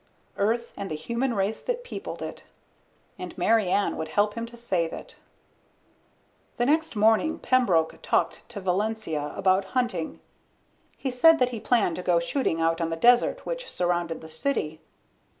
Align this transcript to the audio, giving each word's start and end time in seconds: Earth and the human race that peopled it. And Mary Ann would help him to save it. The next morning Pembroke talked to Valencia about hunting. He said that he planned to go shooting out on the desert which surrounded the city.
Earth 0.37 0.73
and 0.75 0.89
the 0.89 0.95
human 0.95 1.35
race 1.35 1.61
that 1.61 1.83
peopled 1.83 2.23
it. 2.23 2.43
And 3.19 3.37
Mary 3.37 3.69
Ann 3.69 3.97
would 3.97 4.07
help 4.07 4.33
him 4.33 4.47
to 4.47 4.57
save 4.57 4.91
it. 4.91 5.15
The 6.57 6.65
next 6.65 6.95
morning 6.95 7.37
Pembroke 7.37 7.99
talked 8.01 8.49
to 8.49 8.59
Valencia 8.59 9.31
about 9.37 9.63
hunting. 9.77 10.19
He 10.97 11.11
said 11.11 11.37
that 11.37 11.49
he 11.49 11.59
planned 11.59 11.97
to 11.97 12.01
go 12.01 12.19
shooting 12.19 12.59
out 12.59 12.81
on 12.81 12.89
the 12.89 12.95
desert 12.97 13.45
which 13.45 13.69
surrounded 13.69 14.21
the 14.21 14.29
city. 14.29 14.81